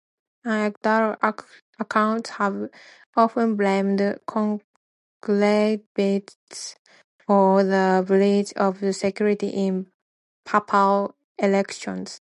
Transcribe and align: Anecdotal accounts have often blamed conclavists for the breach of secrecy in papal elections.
Anecdotal 0.43 1.15
accounts 1.79 2.31
have 2.31 2.71
often 3.15 3.55
blamed 3.55 3.99
conclavists 4.25 6.75
for 7.27 7.63
the 7.63 8.03
breach 8.07 8.51
of 8.53 8.79
secrecy 8.95 9.49
in 9.49 9.91
papal 10.43 11.15
elections. 11.37 12.21